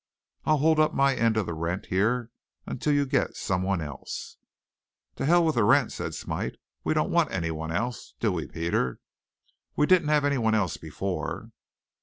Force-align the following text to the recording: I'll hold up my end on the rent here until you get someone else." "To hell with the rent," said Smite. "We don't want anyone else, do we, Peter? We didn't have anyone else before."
I'll 0.45 0.57
hold 0.57 0.79
up 0.79 0.95
my 0.95 1.13
end 1.15 1.37
on 1.37 1.45
the 1.45 1.53
rent 1.53 1.85
here 1.89 2.31
until 2.65 2.91
you 2.91 3.05
get 3.05 3.35
someone 3.35 3.81
else." 3.81 4.37
"To 5.17 5.27
hell 5.27 5.45
with 5.45 5.53
the 5.53 5.63
rent," 5.63 5.91
said 5.91 6.15
Smite. 6.15 6.55
"We 6.83 6.95
don't 6.95 7.11
want 7.11 7.29
anyone 7.31 7.71
else, 7.71 8.15
do 8.19 8.31
we, 8.31 8.47
Peter? 8.47 8.99
We 9.75 9.85
didn't 9.85 10.07
have 10.09 10.25
anyone 10.25 10.55
else 10.55 10.75
before." 10.77 11.51